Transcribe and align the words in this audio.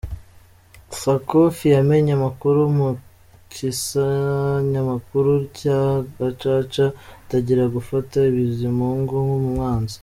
Sakufi 1.01 1.65
yamenye 1.75 2.11
amakuru 2.19 2.59
mu 2.75 2.87
ikusanyamakuru 3.35 5.31
rya 5.47 5.79
Gacaca, 6.17 6.85
atangira 7.21 7.63
gufata 7.75 8.17
Bizimungu 8.35 9.13
nk’umwanzi. 9.25 9.97